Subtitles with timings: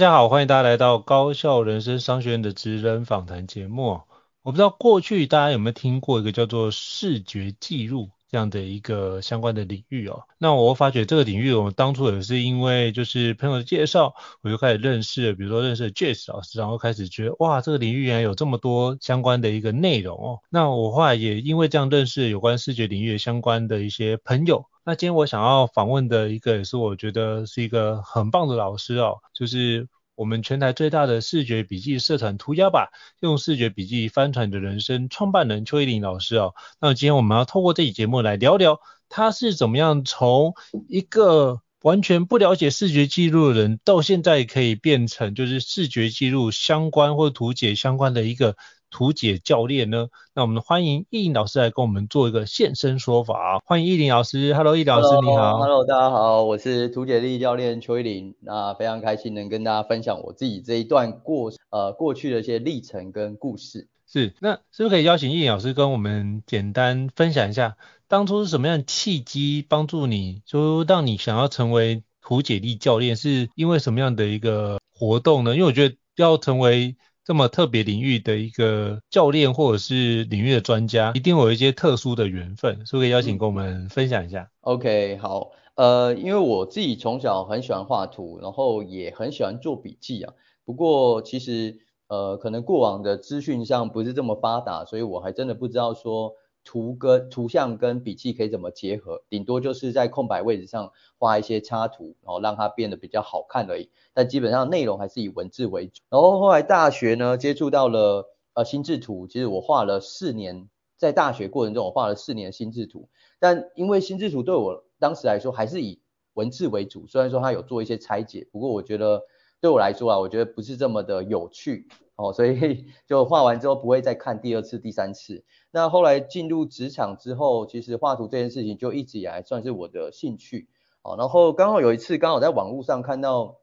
[0.00, 4.00] 大家好，欢迎大家来到高校人生商学院的职人访谈节目。
[4.40, 10.22] 我不知道过去大家有没有听过一个叫做视觉记录这样的一个相关的领域哦。
[10.38, 20.38] 那我发觉这个领域，我们当初也是因为就是朋友的介绍，我就开始认识了，比如说认识了 Jess 老师，然后开始觉得哇，这个领域原来有这么多相关的一个内容哦。
[20.48, 24.64] 那我后来也因为这样认识有关视觉领域相关的一些朋友。
[24.90, 36.56] 那今天我想要访问的一个也是我觉得是一个很棒的老师哦，就是我们全台最大的视觉笔记社团涂鸦吧，用视觉笔记翻转你的人生创办人邱奕霖老师哦。
[36.80, 40.54] 那今天我们要透过这期节目来聊聊，他是怎么样从
[40.88, 48.56] 一个完全不了解视觉记录的人，到现在可以变成就是视觉记录相关或图解相关的一个。
[48.90, 50.08] 图解教练呢？
[50.34, 53.60] 那我们欢迎易林老师来跟我们做一个现身说法。
[53.64, 58.34] 欢迎易林老师，Hello，奕霖老师你好，Hello，大家好，我是图解力教练邱依林。
[58.40, 63.88] 那非常开心能跟大家分享我自己这一段过呃过去的一些历程跟故事。
[64.06, 67.76] 是，那是不是可以邀请易林老师跟我们简单分享一下，
[68.08, 73.14] 当初是什么样的契机帮助你，就让你想要成为图解力教练？
[73.14, 75.54] 是因为什么样的一个活动呢？
[75.54, 84.50] 因为我觉得要成为这么特别领域的一个教练或者是领域的专家，一定有一些特殊的缘分，所以可以邀请跟我们分享一下。
[84.62, 90.32] OK，好，呃，因为我自己从小很喜欢画图，然后也很喜欢做笔记啊。
[90.64, 91.78] 不过其实
[92.08, 96.34] 呃，可能过往的资讯上不是这么发达，所以我还真的不知道说。
[96.64, 99.22] 图跟图像跟笔记可以怎么结合？
[99.28, 103.90] 顶多就是在空白位置上画一些插图，然后让它变得比较好看而已。
[104.12, 106.02] 但基本上内容还是以文字为主。
[106.08, 113.08] 然后后来大学呢，接触到了呃心智图，其实我画了四年，在大学过程中我画了四年心智图。
[113.38, 116.00] 但因为心智图对我当时来说还是以
[116.34, 119.22] 文字为主，虽然说它有做一些拆解，不过我觉得
[119.60, 121.88] 对我来说啊，我觉得不是这么的有趣。
[122.20, 125.42] 哦，所以 就画完之后不会再看第二次、第三次。
[125.70, 130.68] 那后来进入职场之后，其实画图这件事情就一直以来算是我的兴趣。
[131.02, 133.56] 哦，然后刚好有一次刚好在网络上看到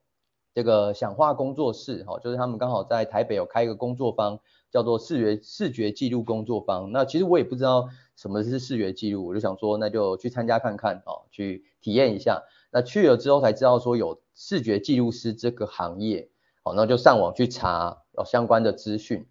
[0.55, 4.39] 这个想画工作室，哈，就是他们刚好在台北有开一个工作坊，
[4.71, 6.91] 叫做视觉视觉记录工作坊。
[6.91, 12.41] 那其实我也不知道什么是视觉记录，我就想说那就去参加看看，哦，去体验一下。
[12.71, 16.29] 那去了之后才知道说有视觉记录师这个行业，
[16.67, 18.03] 好，那就上网去查。
[18.17, 19.25] 有相关的资讯，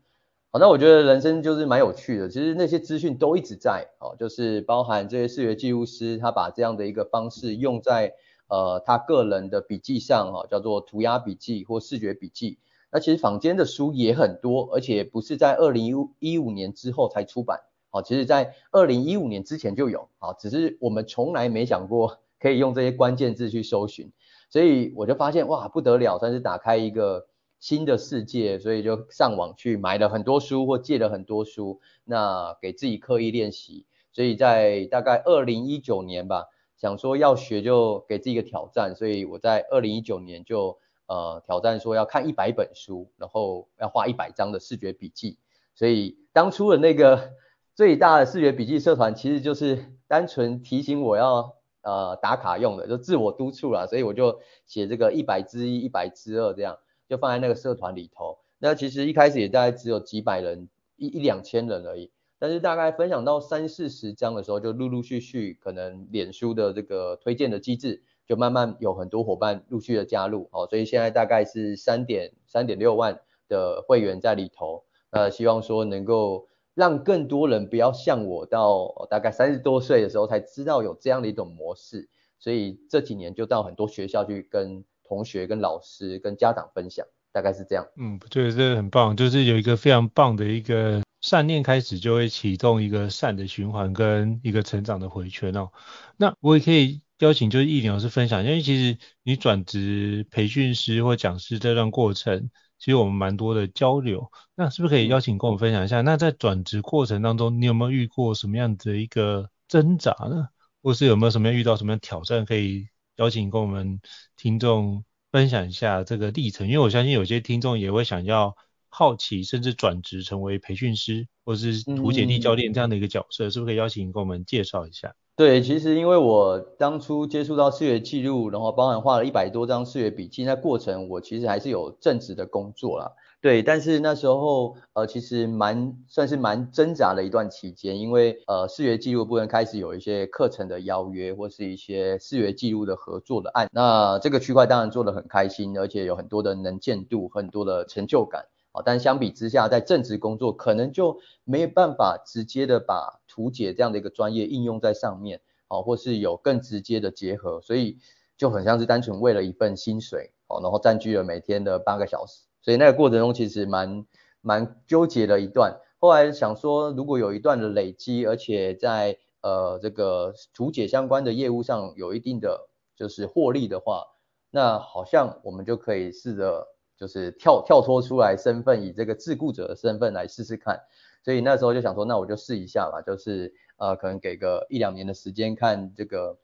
[0.53, 2.31] 好，那我觉得人生就是蛮有趣的。
[2.31, 8.15] 其实那些资讯都一直在，哦，就是包含这些视觉记录师，他把这样的一个方式用在
[8.49, 12.59] 呃他个人的笔记上，哈，叫做涂鸦笔记或视觉笔记。
[12.91, 24.13] 那其实坊间的书也很多，而且不是在二零一五年之后才出版，好，其实在二零一五年之前就有，好，只是我们从来没想过可以用这些关键字去搜寻，
[24.49, 27.27] 所以我就发现哇不得了，算是打开一个。
[27.59, 33.87] 新的世界，所以就上网去买了很多书或借了很多书，那给自己刻意练习。
[34.13, 36.45] 所以在大概二零一九年吧，
[36.77, 45.39] 想说要学就给自己一个挑战，所以我在二零一九年就呃挑战说要看一百本书，然后要画一百张的视觉笔记。
[45.75, 47.33] 所以当初的那个
[47.75, 51.56] 最大的视觉笔记社团，其实就是单纯提醒我要
[51.87, 53.87] 呃打卡用的，就自我督促啦。
[53.87, 56.77] 所以我就写这个一百之一、一百之二这样。
[57.09, 62.11] 就放在那个社团里头，那其实一开始也大概只有几百人，一一两千人而已。
[62.37, 82.09] 但是大概分享到三四十章的时候，就陆陆续续可能脸书的这个推荐的机制，就慢慢有很多伙伴陆续的加入，哦，所以现在大概是三点三点六万的会员在里头，呃，希望说能够让更多人不要像我到大概三十多岁的时候才知道有这样的一种模式，
[82.39, 87.85] 所以这几年就到很多学校去跟同学、跟老师、跟家长分享，大概是这样。
[87.97, 91.03] 嗯，对，这个很棒，就是有一个非常棒的一个。
[91.23, 95.73] 善念开始就会启动一个善的循环跟一个成长的回圈哦。
[96.17, 104.31] 那我也可以邀请就是亿玲老师分享，因为其实你转职培训师或讲师这段过程，其实我们蛮多的交流。
[104.55, 106.01] 那是不是可以邀请跟我们分享一下？
[106.01, 110.49] 那在转职过程当中，你有没有遇过什么样的一个挣扎呢？
[110.83, 114.01] 或是有没有什么样遇到什么样的挑战，可以邀请跟我们
[114.37, 116.67] 听众分享一下这个历程？
[116.69, 118.57] 因为我相信有些听众也会想要。
[118.89, 125.15] 好奇，甚至转职成为培训师，或是图解力教练这样的一个角色，嗯、是不是可以邀请你跟我们介绍一下？
[125.37, 133.13] 对，其实因为我当初接触到视觉记录，然后包含画了一百多张视觉笔记，那过程我其实还是有正职的工作啦。
[133.43, 148.47] 对，但是那时候呃，其实蛮算是蛮挣扎的一段期间，因为呃，视觉记录部分开始有一些课程的邀约，或是一些视觉记录的合作的案，那这个区块当然做得很开心，而且有很多的能见度，很多的成就感。
[148.85, 157.99] 但相比之下，在正职工作可能就没有办法直接的把图解这样的一个专业应用在上面，哦，或是有更直接的结合，所以
[158.39, 164.07] 就很像是单纯为了一份薪水，哦，然后占据了每天的八个小时，所以那个过程中其实蛮
[164.41, 165.79] 蛮纠结的一段。
[165.99, 174.05] 后来想说，如果有一段的累积，而且在呃这个图解相关的业务上有一定的就是获利的话，
[174.51, 176.67] 那好像我们就可以试着。
[176.99, 180.81] 就是跳跳脱出来身份，以这个自雇者的身份来试试看，
[181.27, 186.39] 所以那时候就想说，那我就试一下吧，就是呃，可能给个一两年的时间，看这个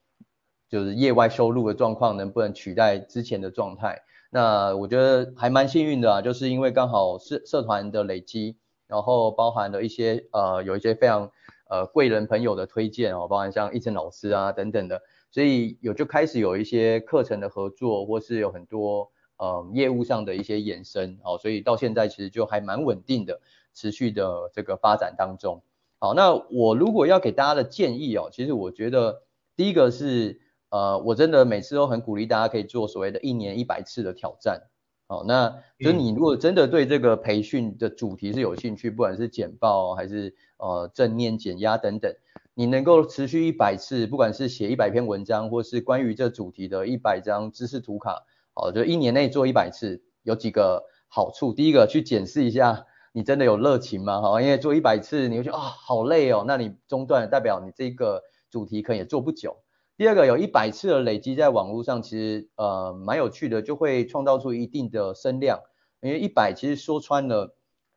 [0.69, 4.02] 就是业外收入的状况能不能取代之前的状态。
[4.29, 8.56] 那我觉得还蛮幸运的啊，就是因为刚好社社团的累积，
[8.88, 11.31] 然后包含了一些呃有一些非常
[11.70, 15.00] 呃贵人朋友的推荐哦，包含像一晨老师啊等等的，
[15.31, 19.12] 所以有就开始有一些课程的合作，或是有很多。
[19.38, 23.40] 呃，业务上的一些衍生，哦，所以到现在其实就还蛮稳定的，
[23.74, 25.62] 持续的这个发展当中。
[25.98, 29.22] 好，那我如果要给大家的建议哦，其实我觉得
[29.54, 30.40] 第一个是，
[30.70, 34.62] 呃，我真的每次都很鼓励大家可以做所谓的一年一百次的挑战。
[35.06, 42.14] 好，那就你如果真的对这个培训的主题是有兴趣，不管是简报还是呃正念减压等等，
[42.54, 48.24] 你能够持续一百次，不管是写一百篇文章，或是关于这主题的一百张知识图卡。
[48.54, 51.52] 好，就一年内做一百次，有几个好处。
[51.52, 54.20] 第一个，去检视一下你真的有热情吗？
[54.20, 59.58] 哈，因为做一百次，你会觉得啊、好累哦，那你中断代表你这个主题可能也做不久。
[59.98, 65.60] 第二个，有一百次的累积在网络上，其实呃蛮有趣的，就会创造出一定的声量。
[66.00, 67.54] 因为一百其实说穿了，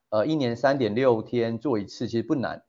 [0.10, 2.64] 呃一年三点六天做一次其实不难，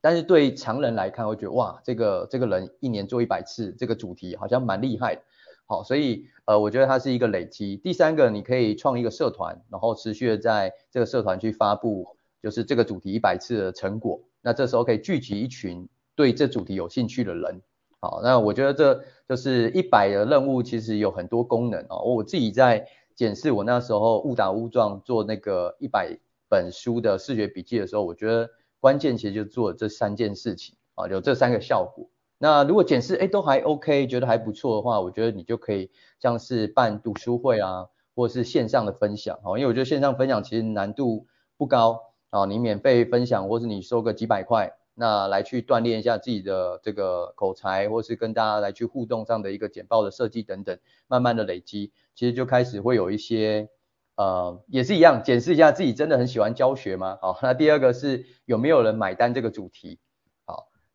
[0.00, 5.22] 但是对常人来看会觉得哇这个这个人一年做一百次这个主题好像蛮厉害。
[5.68, 7.76] 好，所以呃，我觉得它是一个累积。
[7.76, 14.20] 第三个，你可以创一个社团，然后持续的在这个社团去发布，就是这个主题一百次的成果。
[14.40, 17.60] 那这时候可以聚集一群对这主题有兴趣的人。
[17.98, 21.98] 好，那我觉得这就是一百的任务，其实有很多功能啊。
[21.98, 22.86] 我自己在
[23.16, 26.16] 检视我那时候误打误撞做那个一百
[26.48, 28.48] 本书的视觉笔记的时候，我觉得
[28.78, 32.08] 关键其实就做这三件事情啊，有这三个效果。
[32.38, 35.90] 那如果检视哎都还 OK，觉得还不错的话，我觉得你就可以
[36.20, 41.26] 像是办读书会啊，或者是线上的分享哦，因为我觉得线上分享其实难度
[41.56, 53.70] 不高啊，你免费分享，或是你收个几百块，那来去锻炼一下自己的这个口才，或是跟大家来去互动上的一个简报的设计等等，慢慢的累积，其实就开始会有一些
[54.16, 57.18] 呃也是一样，检视一下自己真的很喜欢教学吗？
[57.22, 59.98] 好，那第二个是有没有人买单这个主题。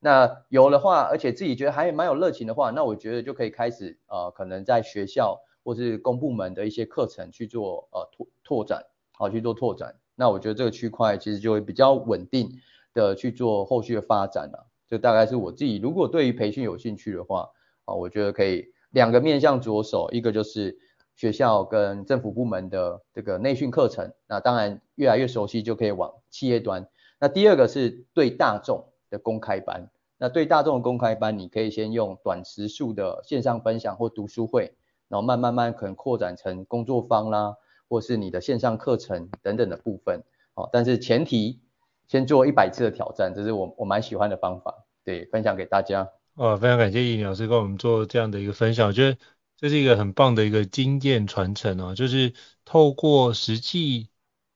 [0.04, 9.96] 那有的话，而且自己觉得还蛮有热情的话，那我觉得就可以开始呃，可能在学校或是公部门的一些课程去做呃拓拓展，好去做拓展。
[10.16, 12.50] 那我觉得这个区块其实就会比较稳定
[12.96, 14.66] 的去做后续的发展了。
[14.88, 17.52] 这大概是我自己如果对于培训有兴趣的话，
[17.86, 20.80] 啊，我觉得可以两个面向着手，一个就是
[21.16, 26.90] 学校跟政府部门的这个内训课程，那当然越来越熟悉就可以往企业端。
[27.20, 28.91] 那第二个是对大众。
[29.12, 34.74] 的公开班，那对大众的公开班，你可以先用短时数的线上分享或读书会，
[35.08, 37.56] 然后慢慢慢可能扩展成工作坊啦，
[37.88, 40.24] 或是你的线上课程等等的部分。
[40.54, 41.60] 好，但是前提
[42.08, 46.10] 先做一百次的挑战，这是我我蛮喜欢的方法，对，分享给大家。
[46.36, 49.18] 哦，非常感谢易老师跟我们做这样的一个分享，我觉得
[49.58, 54.11] 这是一个很棒的一个经验传承哦，就是透过实际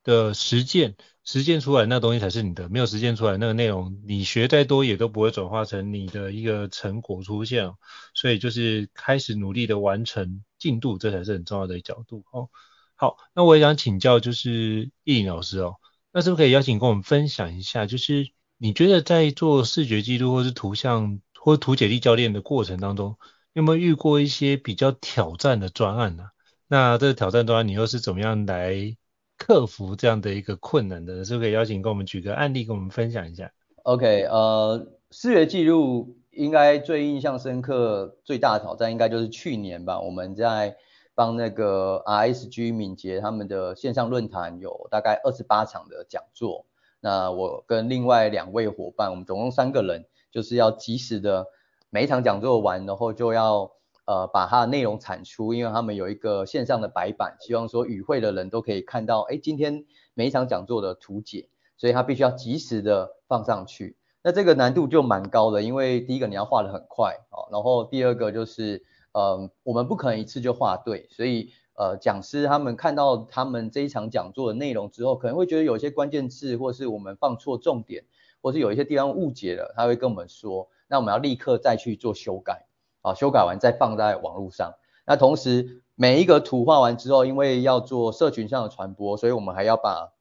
[0.05, 0.95] 的实践，
[1.25, 7.75] 实践出来那东西才是你的，没有实践出来那个内容，你学再多也都不会转化成你的一个成果出现哦，
[8.13, 12.49] 所以就是开始努力的完成进度，这才是很重要的角度哦。
[12.95, 15.75] 好，那我也想请教就是易老师哦。
[16.13, 23.17] 那是不是可以邀请跟我们分享一下，就是你觉得在做视觉记录或是图像或图解力教练的过程当中，
[23.51, 26.29] 有没有遇过一些比较挑战的专案呢、
[26.67, 28.95] 那这个挑战专案你又是怎么样来
[29.37, 31.23] 克服这样的一个困难的？
[31.25, 33.51] 是不是可以邀请跟我们举个案例跟我们分享一下
[33.83, 40.77] ？OK，呃，视觉记录应该最印象深刻、最大的挑战应该就是去年吧，我们在。
[41.17, 46.65] 帮那个 RSG 敏捷他们的线上论坛有大概二十八场的讲座，
[46.99, 51.47] 那我跟另外两位伙伴，我们总共三个人，就是要及时的
[51.89, 53.71] 每一场讲座完，然后就要
[54.05, 63.97] 呃把它的内容产出，因为他们有一个线上的白板，希望说与会的人都可以看到，哎，今天每一场讲座的图解，所以他必须要及时的放上去。
[64.23, 68.83] 那这个难度就蛮高的，因为第一个你要画得很快啊，然后第二个就是。
[69.15, 78.03] 呃，我们不可能一次就画对，所以呃，讲师他们看到他们这一场讲座的内容之后，可能会觉得有一些关键字，或是我们放错重点，
[78.41, 82.65] 或是有一些地方误解了，他会跟我们说，那我们要立刻再去做修改，
[83.05, 84.73] 啊，修改完再放在网络上。
[85.05, 90.13] 那同时每一个图画完之后，因为要做社群上的传播，所以我们还要把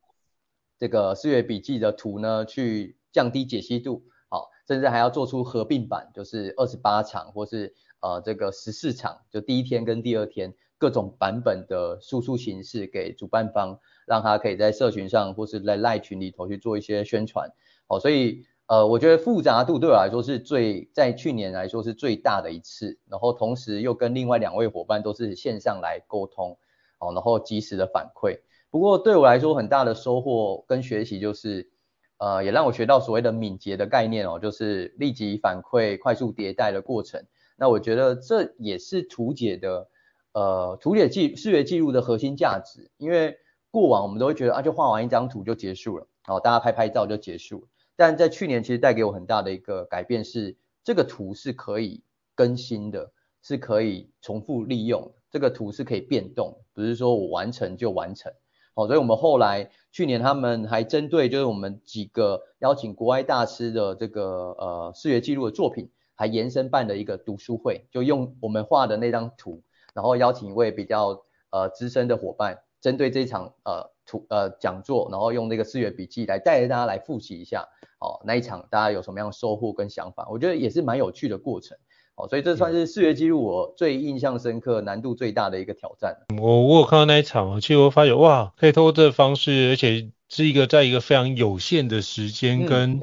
[0.78, 7.74] 这个视觉笔记的图呢，去降低解析度，好，甚至还要做出合并版，就是二十八场或是。
[8.04, 17.48] 呃，这个十四场，就第一天跟第二天各种版本的输出形式给主办方，让他可以在社群上或是在赖群里头去做一些宣传。
[17.86, 22.98] 哦，所以呃，我觉得复杂度对我来说是最，在去年来说是最大的一次。
[23.10, 26.56] 然后同时又跟另外两位伙伴都是线上来沟通，
[26.98, 28.40] 哦，然后及时的反馈。
[28.70, 31.70] 不过对我来说很大的收获跟学习就是，
[32.16, 37.22] 呃，也让我学到所谓的敏捷的概念哦，就是立即反馈、快速迭代的过程。
[37.56, 39.88] 那我觉得这也是图解的，
[40.32, 42.90] 呃，图解记视觉记录的核心价值。
[42.96, 43.36] 因为
[43.70, 47.68] 过往我们都会觉得啊，就画完一张图就结束了，好，大家拍拍照就结束了。
[47.96, 52.02] 但在去年其实带给我很大的一个改变是，这个图是可以
[52.34, 58.32] 更新的，是可以重复利用，这个图是可以变动，不是说我完成就完成。
[58.74, 65.90] 好，所以我们后来去年他们还针对就是我们几个邀请国外大师的这个呃视觉记录的作品。
[66.16, 77.68] 还延伸办了一个读书会，就用我们画的那张图，然后邀请一位比较呃资深的伙伴，针对这场呃图呃讲座，然后用那个视觉笔记来带着大家来复习一下，
[78.00, 80.26] 哦，那一场大家有什么样的收获跟想法？
[80.30, 81.76] 我觉得也是蛮有趣的过程，
[82.16, 86.16] 哦，所以这算是视觉记录我最印象深刻、难度最大的一个挑战。
[86.40, 90.10] 我我有看到那一场，其实我发觉哇，可以透过这个方式，而且。
[90.26, 92.98] 是一个在一个非常有限的时间跟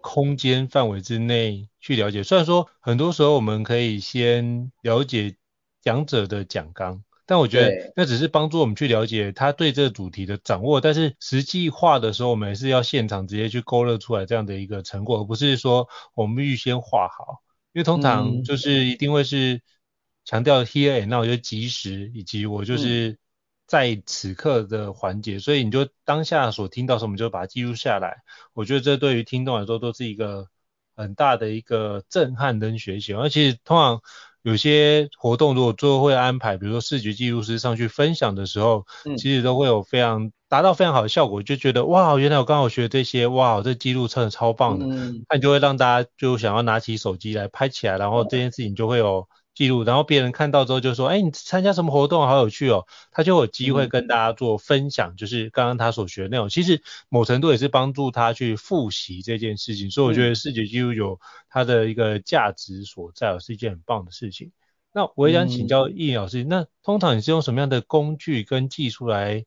[0.00, 2.22] 空间范围之内去了解。
[2.22, 5.34] 虽然说很多时候我们可以先了解
[5.82, 10.80] 讲者的讲纲，但我觉得那只是帮助我们去了解他对这个主题的掌握。
[10.80, 17.44] 但是实际画的时候，我们还是要现场直接去勾勒出来这样的一个成果，而不是说我们预先画好。
[17.72, 19.60] 因为通常就是一定会是
[20.24, 23.16] 强调 here and now 就及时，以及我就是。
[23.70, 28.16] 在此刻的环节，所以你就当下所听到什么，就把它记录下来。
[28.52, 30.48] 我觉得这对于听众来说都是一个
[30.96, 33.12] 很大的一个震撼跟学习。
[33.12, 34.02] 而且通常
[34.42, 49.28] 有些活动如果最后会安排，比如说视觉记录师上去分享的时候，嗯、其实都会有非常达到非常好的效果，就觉得哇，原来我刚好学这些，哇，这记录真的超棒的，嗯、那你就会让大家就想要拿起手机来拍起来，然后这件事情就会有。
[49.52, 52.26] 记录，然后别人看到之后就说：“哎，你参加什么活动？
[52.26, 56.48] 好有趣哦！”他就有机会跟大家做分享，嗯、就是刚刚他所学的内容。
[56.48, 64.52] 其实某程度也是帮助他去复习这件事情，所以我觉得视觉记录有它的一个价值所在，是一件很棒的事情。
[64.92, 69.44] 那我也想请教易老师，嗯、那通常你是用什么样的工具跟技术来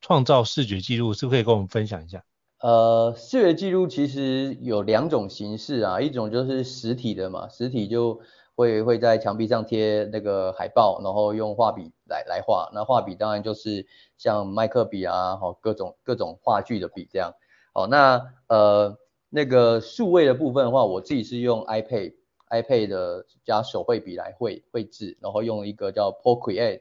[0.00, 1.14] 创造视觉记录？
[1.14, 2.22] 是不是可以跟我们分享一下？
[2.60, 8.20] 呃，视觉记录其实有两种形式啊，一种就是实体的嘛，实体就。
[8.58, 12.68] 会会在墙壁上贴那个海报，然后用画笔来来画。
[12.74, 13.86] 那画笔当然就是
[14.16, 17.32] 像麦克笔啊，好各种各种画具的笔这样。
[17.72, 18.98] 好，那呃
[19.28, 22.14] 那个数位的部分的话，我自己是用 iPad
[22.50, 26.80] iPad 的加手绘笔来绘绘制，然后用一个叫 Procreate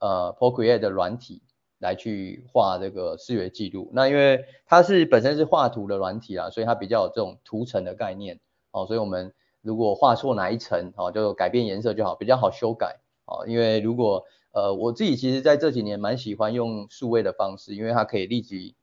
[0.00, 1.40] 呃 Procreate 的软体。
[1.82, 3.90] 来去画这个视觉记录。
[3.92, 8.38] 那因为它是本身是画图的软体啊，所以它比较有这种图层的概念
[8.70, 13.46] 哦，所以我们如果画错哪一层哦，就改变颜色就好，比较好修改哦。
[13.46, 18.74] 因为如果呃我自己其实在这几年蛮喜欢用数位的方式，因为它可以立即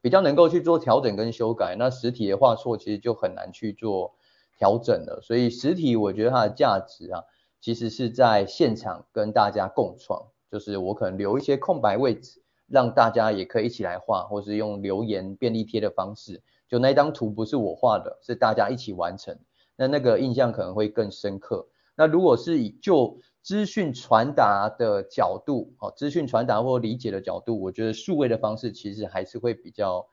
[0.00, 1.76] 比较能够去做调整跟修改。
[1.78, 4.14] 那实体的画错其实就很难去做
[4.56, 7.24] 调整了，所以实体我觉得它的价值啊，
[7.60, 12.42] 其实是在现场跟大家共创，就是我可能留一些空白位置。
[12.70, 19.38] 让大家也可以一起来画，或是用留言便利贴的方式，就那张图不是我画的，是大家一起完成，
[19.78, 21.68] 那那个印象可能会更深刻。
[21.94, 30.06] 那如果是以就资讯传达的角度，哦，资讯传达或理解的角度，我觉得数位的方式其实还是会比较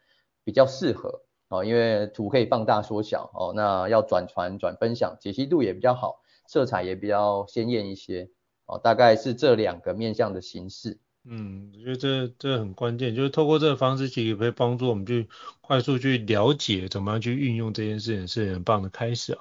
[0.44, 8.30] 比较适合，哦，因为图可以放大缩小，哦，那要转传转分享，解析度也比较好，色彩也比较鲜艳一些，
[8.68, 11.00] 哦，大概是这两个面向的形式。
[11.28, 15.28] 嗯，我觉得这这很关键，就是透过这个方式，其实可以帮助我们去
[15.60, 19.40] 快速去了解怎么样去运用这件事情，是很棒的开始啊。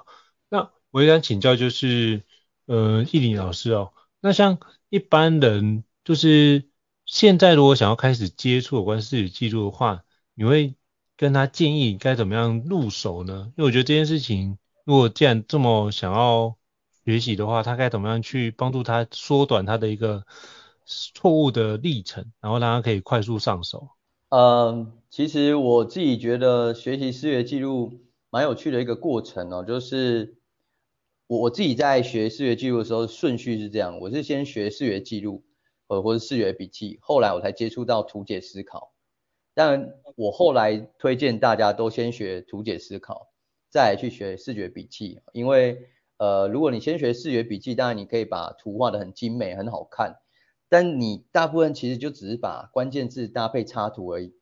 [0.49, 2.23] 那我也想请教，就是
[2.65, 6.63] 呃，奕霖老师哦，那像一般人，就是
[7.05, 10.73] 现在如果想要开始接触有关视觉记录的话，你会
[11.17, 13.53] 跟他建议该怎么样入手呢？
[13.57, 16.57] 因为我觉得这件事情，如果既然这么想要
[17.05, 20.25] 学习的话，他该怎么样去帮助他缩短他的一个
[20.85, 23.89] 错误的历程，然后让他可以快速上手。
[24.29, 30.37] 嗯，其实我自己觉得学习视觉记录蛮有趣的一个过程哦，就是
[31.27, 35.43] 我自己在学视觉记录的时候顺序是这样，我是先学视觉记录，
[35.87, 38.93] 呃或者视觉笔记，后来我才接触到图解思考。
[39.53, 43.29] 但我后来推荐大家都先学图解思考，
[43.69, 45.87] 再去学视觉笔记，因为
[46.17, 50.15] 呃如果你先学视觉笔记，当然你可以把图画得很精美，很好看。
[50.67, 54.33] 但你大部分其实就只是把关键字搭配插图而已，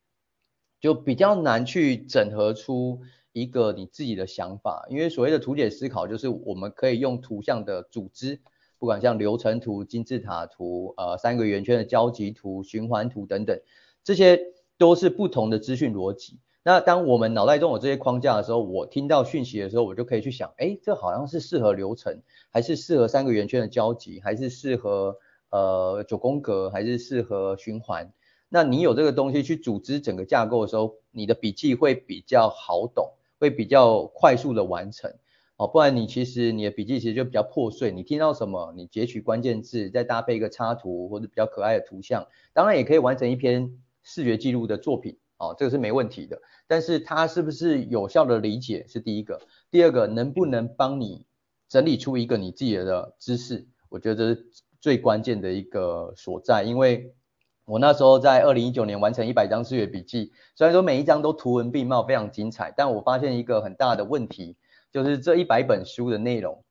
[0.80, 3.02] 就比较难去整合出
[3.34, 4.86] 一个你自己的想法。
[4.90, 8.40] 因为所谓的图解思考，就是我们可以用图像的组织，
[8.80, 13.60] 不管像流程图、金字塔图、呃三个圆圈的交集图、循环图等等，
[14.04, 14.40] 这些
[14.78, 16.40] 都是不同的资讯逻辑。
[16.64, 25.20] 那当我们脑袋中有这些框架的时候，我听到讯息的时候，我就可以去想，哎，这好像是适合流程，还是适合三个圆圈的交集，还是适合。
[25.54, 28.12] 呃，九宫格还是适合循环。
[28.50, 35.14] 那你有这个东西去组织整个架构的时候，你的笔记会比较好懂，会比较快速的完成。
[35.58, 37.92] 哦，不然你其实你的笔记其实就比较破碎。
[37.92, 45.20] 你听到什么，你截取关键字，再搭配一个插图或者比较可爱的图像，当然也可以完成一篇视觉记录的作品。
[45.38, 46.42] 哦，这个是没问题的。
[46.66, 49.40] 但是它是不是有效的理解是第一个，
[49.70, 51.28] 第二个能不能帮你
[51.70, 53.68] 整理出一个你自己的知识？
[53.90, 54.36] 我觉得。
[54.84, 57.16] 最关键的一个所在，因为
[57.64, 64.58] 我那时候在二零一九年完成一百张视觉笔记，虽然说每一张都图文并茂，非常精彩，但我发现一个很大的问题，
[64.92, 66.66] 就是这一百本书的内容，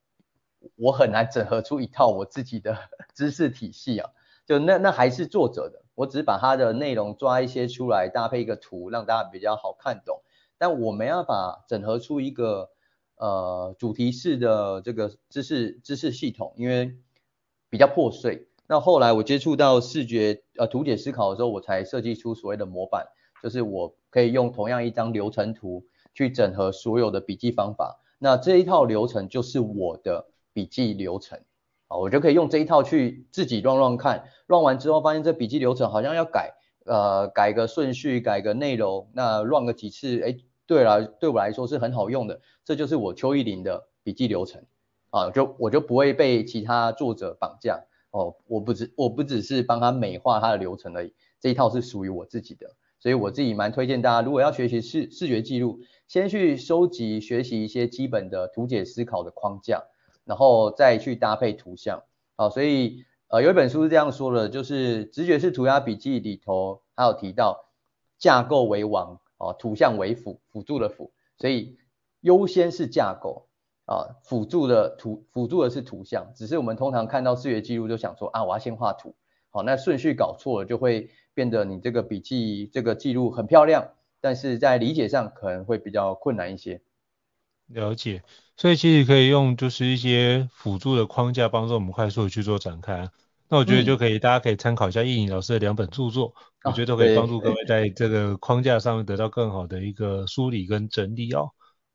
[0.77, 2.77] 我很难整合出一套我自己的
[3.17, 4.11] 知识体系啊。
[4.45, 10.21] 就那那还是作者的，我只是把它的内容抓一些出来，搭配一个图，让大家比较好看懂，
[10.59, 12.69] 但我没办法整合出一个
[13.17, 16.95] 呃主题式的这个知识知识系统，因为。
[17.73, 18.47] 比较破碎。
[18.67, 23.07] 那后来我接触到视觉呃图解思考的时候，我才设计出所谓的模板，
[23.43, 25.83] 就是我可以用同样一张流程图
[26.13, 27.99] 去整合所有的笔记方法。
[28.19, 31.41] 那这一套流程就是我的笔记流程，
[31.89, 36.53] 啊，我就可以用这一套去自己乱乱看，乱完之后发现这笔记流程好像要改，
[36.85, 44.63] 呃，改个顺序，改个内容，那乱个几次，哎，对了，对我来说是很好用的，这就是我邱奕霖的笔记流程。
[45.13, 59.83] 啊，就我就不会被其他作者绑架哦，我不只我不只是帮他美化他的流程而已，这一套是属于我自己的，所以我自己蛮推荐大家，如果要学习视视觉记录，先去收集学习一些基本的图解思考的框架，
[60.25, 62.03] 然后再去搭配图像。
[62.37, 67.67] 好，所以呃有一本书是这样说的，就是直觉式涂鸦笔记里头还有提到
[68.19, 71.77] 架构为王哦，图像为辅，辅助的辅，所以
[72.21, 73.47] 优先是架构。
[73.93, 79.15] 啊，辅助的图，辅助的是图像，只是我们通常看到视觉记录就想说啊，我要先画图，
[79.51, 86.81] 好，那顺序搞错了，就会变得你这个笔记这个记录很漂亮，但是在理解上可能会比较困难一些。
[87.67, 88.23] 了解，
[88.57, 93.09] 所以其实可以用就是一些辅助的框架帮助我们快速的去做展开。
[93.49, 101.51] 那我觉得就可以，嗯、大家可以参考一下易颖老师的两本著作，啊、我觉得都可以帮助各位在这个框架上面得到更好的一个梳理跟整理哦。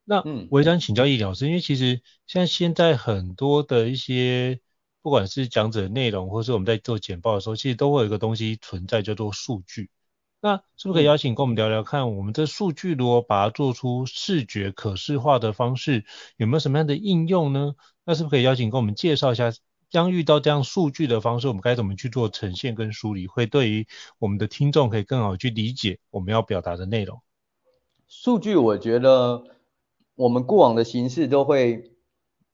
[0.10, 4.62] 那我也想请教易老师，因为其实像现在很多的一些，
[5.02, 9.89] 不管是讲者内容，或是我们在做简报的时候，其实都会有一个东西存在，叫做数据。
[10.39, 16.06] 那是不是可以邀请跟我们聊聊看，我们这数据如果把它做出视觉可视化的方式，
[16.38, 17.76] 有没有什么样的应用呢？
[18.06, 19.52] 那是不是可以邀请跟我们介绍一下，
[19.89, 23.88] 将遇到这样数据的方式，我们该怎么去做呈现跟梳理，会对于
[24.20, 27.22] 我们的听众可以更好去理解我们要表达的内容？
[28.08, 29.43] 数据，我觉得
[30.17, 31.91] 我们过往的形式都会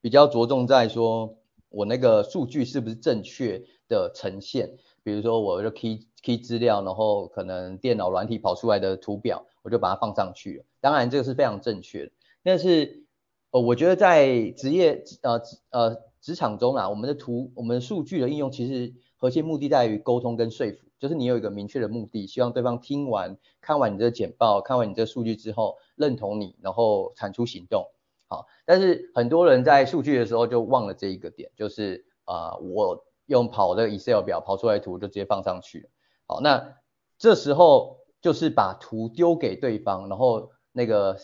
[0.01, 1.37] 比较着重在说，
[1.69, 4.75] 我那个数据是不是正确的呈现。
[5.01, 10.65] 比如说，我就 key key 资料，然后可能电脑软体跑出来的图表，我就把它放上去了。
[10.81, 12.11] 当然，这个是非常正确的。
[12.43, 13.05] 但是，
[13.51, 27.85] 呃，我觉得在职业呃职呃职场中啊，我们的图我们数据的应用，其实核心目的在于沟通跟说服，就是你有一个明确的目的，希望对方听完看完你这个简报，看完你这个数据之后认同你，然后产出行动。
[28.27, 33.05] 好，但是很多人在数据的时候就忘了这一个点，就是啊、我。
[33.27, 35.89] 用跑的 Excel 表跑出来图就直接放上去，
[36.27, 36.75] 好，那
[37.17, 41.17] 这时候就是把图丢给对方，然后那个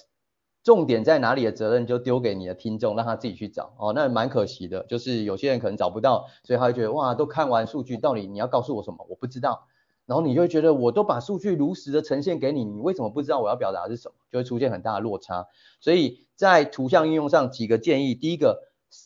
[0.63, 9.05] 重点在哪里的责任就丢给你的听众，让他自己去找，哦，那蛮可惜的，就是有些人可能找不到，所以他会觉得哇，都看完数据，到底你要告诉我什么？
[9.09, 9.67] 我不知道，
[10.09, 14.15] 然后你就会觉得我都把数据如实的呈现给你，你为什么不知道我要表达的是什么？
[14.31, 15.45] 就会出现很大的落差。
[15.79, 18.63] 所以在图像应用上几个建议，第一个，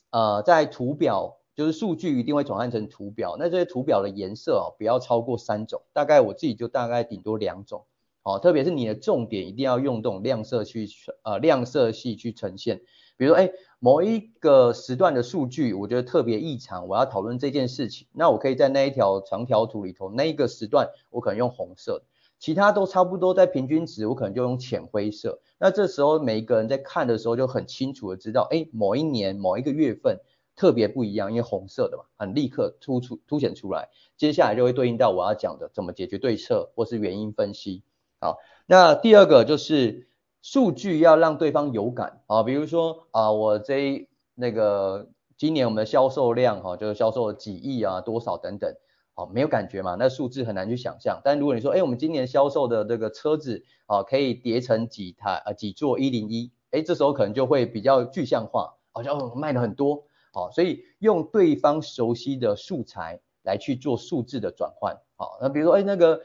[0.09, 1.37] 呃，在图表。
[1.55, 7.85] 就是数据一定会转换成图表，那这些图表的颜色哦，不要超过三种，大概我自己就大概顶多两种，
[8.23, 10.87] 哦，特别是你的重点一定要用这种亮色去
[11.21, 12.81] 呃亮色系去呈现，
[13.17, 13.51] 比如说哎
[13.83, 22.01] 某一个时段的数据我觉得特别异常，我要讨论这件事情，那我可以在那一条长条图里头那一个时段我可能用红色，
[22.39, 30.21] 其他都差不多在平均值，我可能就用浅灰色，那这时候每一个人在看的时候就很清楚的知道，哎某一年某一个月份。
[30.55, 33.89] 特别不一样，因为红色的嘛，很立刻突出凸显出来。
[34.17, 37.81] 接下来就会对应到我要讲的怎么解决对策或是原因分析。
[38.21, 40.07] 好，那第二个就是
[40.43, 48.75] 数据要让对方有感啊，比如说啊，我这那个今年我们的销售量哈，就是销售几亿啊，多少等等，
[49.13, 51.21] 好，没有感觉嘛，那数字很难去想象。
[51.23, 60.03] 但如果你说，哎，我们今年销售的这个车子啊，可以叠成几台啊，几座一零一，哎，这时候可能就会比较具象化，好像卖了很多。
[60.33, 64.97] 好，所以用对方熟悉的素材来去做数字的转换。
[65.15, 66.21] 好，那比如说，哎，那个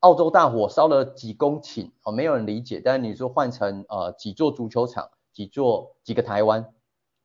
[0.00, 2.80] 澳洲大火烧了几公顷，哦，没有人理解。
[2.82, 6.72] 但是你说换成呃几座足球场，几座几个台湾，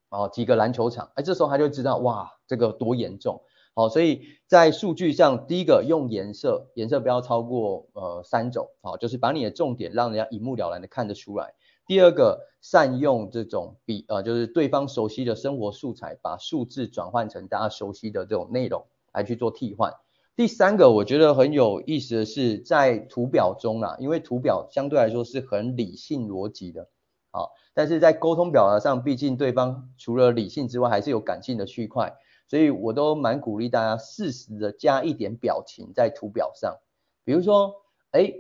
[0.10, 3.42] 哦，几个篮球场，哎，这时候他就知道，哇，这个多严重。
[3.76, 11.54] 好，所以在数据上，第一个用颜色，颜色不要超过呃三种，好，就是把你的重点让人家一目了然的看得出来。
[11.88, 19.94] 第二个，善用这种比呃，就是对方熟悉的生活素材，把数字转换成大家熟悉的这种内容来去做替换。
[20.36, 26.90] 第三个，我觉得很有意思的是，在图表中啊，因为图表相对来说是很理性逻辑的，
[27.32, 32.14] 好，但是在沟通表达上，毕竟对方除了理性之外，还是有感性的区块，
[32.50, 36.78] 所以我都蛮鼓励大家适时的加一点表情在图表上，
[37.24, 37.74] 比如说，
[38.12, 38.34] 哎。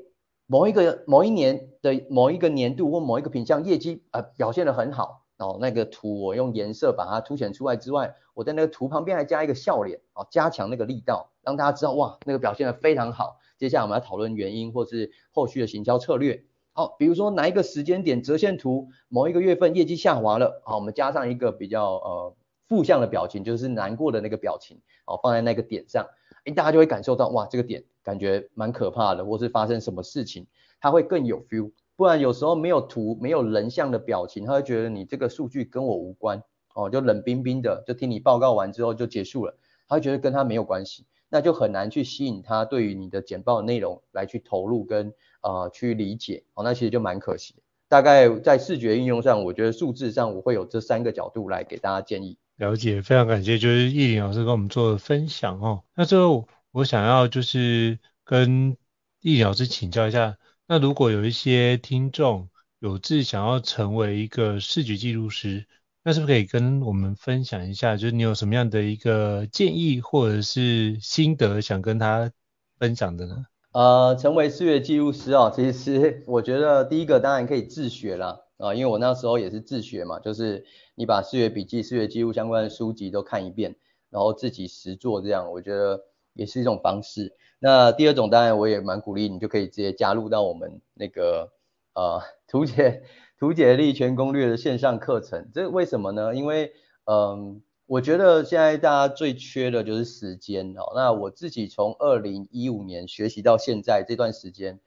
[0.47, 13.37] 某一个某一年的某一个年度或某一个品项业绩呃表现得很好，哦，那个图我用颜色把它凸显出来之外，我在那个图旁边还加一个笑脸，哦，加强那个力道，让大家知道哇，那个表现得非常好。
[13.57, 16.43] 接下来我们要讨论原因或是后续的行销策略。
[16.73, 22.35] 好，比如说哪一个时间点折线图某一个月份业绩下滑了，好，我们加上一个比较呃
[22.67, 26.05] 负向的表情，就是难过的那个表情，好，放在那个点上，
[26.43, 27.83] 诶，大家就会感受到哇，这个点。
[28.03, 30.45] 感觉蛮可怕的，或是发生什么事情，
[30.79, 31.71] 他会更有 feel。
[31.95, 36.43] 不然有时候没有图、没有人像的表情，他会觉得你这个数据跟我无关，
[36.75, 47.55] 哦，就冷冰冰的，就听你报告完之后就结束了，他会觉得跟他没有关系，那就很难去吸引他对于你的简报内容来去投入跟呃去理解，哦，那其实就蛮可惜。
[47.87, 52.37] 大概在视觉应用上，我觉得数字上我会有这三个角度来给大家建议。
[52.57, 55.83] 了解，非常感谢，就是易林老师跟我们做的分享哦。
[55.95, 56.47] 那最后。
[56.75, 58.75] 我想要就是跟
[59.21, 65.67] 易林老师请教一下，那如果有一些听众有志想要成为一个视觉记录师，
[66.05, 72.31] 那是不是可以跟我们分享一下，就是你有什么样的一个建议或者是心得想跟他
[72.77, 73.45] 分享的呢？
[73.71, 80.63] 呃，成为视觉记录师哦，其实我觉得第一个当然可以自学啦，啊、因为我那时候也是自学嘛，就是
[80.93, 83.75] 你把视觉笔记、视觉记录相关的书籍都看一遍，
[84.11, 86.03] 然后自己实做这样，我觉得。
[86.37, 87.33] 也是一种方式。
[87.59, 91.53] 那第二种当然我也蛮鼓励你，就可以直接加入到我们那个
[91.93, 93.03] 呃图解
[93.37, 95.49] 图解力全攻略的线上课程。
[95.53, 96.35] 这为什么呢？
[96.35, 96.73] 因为
[97.05, 100.91] 嗯、我觉得现在大家最缺的就是时间哦。
[100.95, 104.79] 那我自己从二零一五年学习到现在这段时间，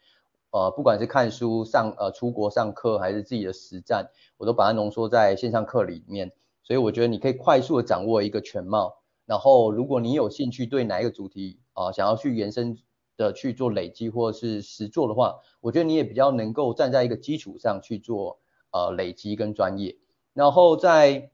[0.50, 6.32] 呃，不管是看书上呃出国上课，还是自己的实战，我都把它浓缩在线上课里面。
[6.64, 8.96] 所以我觉得你可以快速的掌握一个全貌。
[9.26, 12.76] 然后如果你有兴趣对哪一个主题啊、想要去延伸
[13.18, 18.38] 的去做累积或是实做的话，我觉得你也比较能够站在一个基础上去做
[18.70, 19.98] 呃累积跟专业。
[20.33, 21.31] 然后在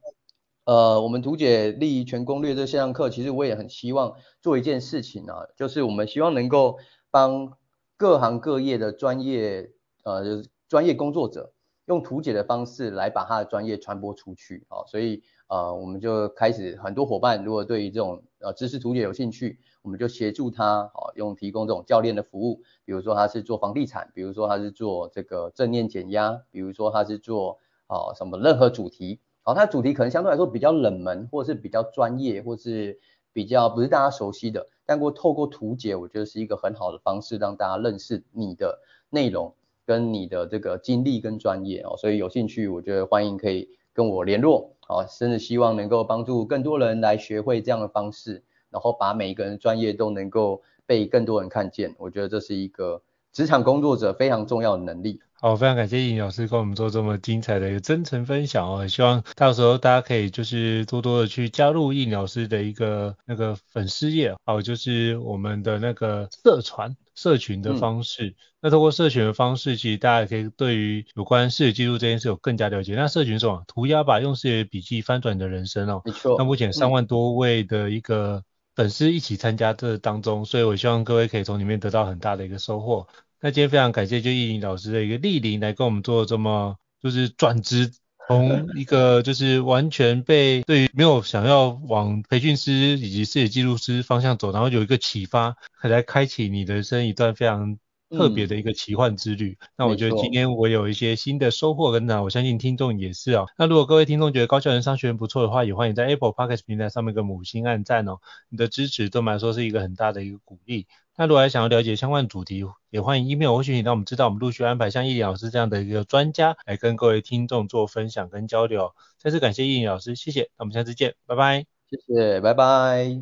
[0.64, 6.78] 呃我们图解利益全攻略这线上课，其实我也很希望做一件事情啊，就是我们希望能够
[7.10, 7.52] 帮
[7.96, 9.70] 各行各业的专业
[10.02, 11.52] 呃就是专业工作者，
[11.86, 14.66] 用图解的方式来把他的专业传播出去。
[14.68, 32.98] 啊，所以呃我们就开始很多伙伴如果对于这种呃知识图解有兴趣，我们就协助他啊用提供这种教练的服务，比如说他是做房地产，比如说他是做这个正念减压，比如说他是做啊什么任何主题，好，他的主题可能相对来说比较冷门，或是比较专业，或是
[33.34, 39.54] 比较不是大家熟悉的，但过透过图解，我觉得是一个很好的方式，让大家认识你的内容。
[39.86, 55.20] 跟你的这个经历跟专业哦，所以有兴趣，我觉得欢迎可以跟我联络哦，甚至希望能够帮助更多人来学会这样的方式，然后把每一个人专业都能够被更多人看见，我觉得这是一个职场工作者非常重要的能力。
[55.44, 68.28] 好，非常感谢易老师跟我们做这么精彩的一个真诚分享哦，希望到时候大家可以就是多多的去加入易老师的一个那个粉丝页，还有就是我们的那个社团社群的方式。
[68.28, 72.94] 嗯、那通过社群的方式，其实大家也可以对于有关视觉记录这件事有更加了解。
[72.94, 73.62] 那社群是什么？
[73.66, 76.00] 涂鸦吧，用视觉笔记翻转你的人生哦。
[76.06, 76.36] 没错。
[76.38, 78.42] 那目前三万多位的一个
[78.74, 83.06] 粉丝一起参加这当中，所以我希望各位可以从里面得到很大的一个收获。
[83.44, 87.92] 那今天非常感谢就易林老师的一个莅临来跟我们做这么就是转职，
[88.26, 97.76] 从一个就是完全被对于没有想要往培训师以及视觉记录师方向走，然后有一个启发，来开启你人生一段非常
[98.16, 99.58] 特别的一个奇幻之旅。
[99.60, 103.46] 嗯、那我觉得今天我有一些新的收获跟呢我相信听众也是哦。
[103.58, 108.18] 那如果各位听众觉得高效人商学院不错的话，也欢迎在 Apple Podcast 平台上面跟五星按赞哦。
[108.48, 110.86] 你的支持对我们来说是一个很大的一个鼓励。
[111.16, 118.90] 那如果还想要了解相关主题，也欢迎 email 或许你让我们知道，我们陆续安排像易林老师这样的一个专家来跟各位听众做分享跟交流。
[119.18, 121.66] 再次感谢易林老师，谢谢，那我们下次见，拜拜。
[121.88, 123.16] 谢谢，拜拜。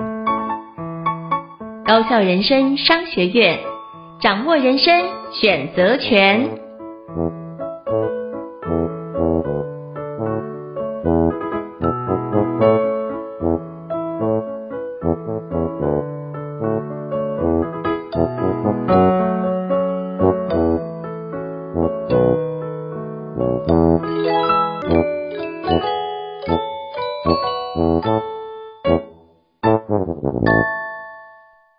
[1.85, 3.59] 高效人生商学院，
[4.23, 6.49] 掌握人生选择权。